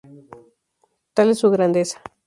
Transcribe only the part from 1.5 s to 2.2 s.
grandeza".